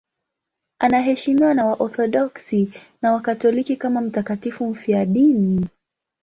Anaheshimiwa 0.79 1.53
na 1.53 1.65
Waorthodoksi 1.65 2.73
na 3.01 3.13
Wakatoliki 3.13 3.75
kama 3.75 4.01
mtakatifu 4.01 4.67
mfiadini. 4.67 5.65